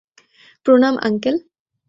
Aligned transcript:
প্রণাম, 0.65 0.95
আঙ্কেল। 1.01 1.35